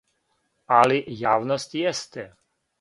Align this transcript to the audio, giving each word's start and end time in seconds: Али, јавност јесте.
Али, 0.77 0.97
јавност 1.21 1.79
јесте. 1.85 2.29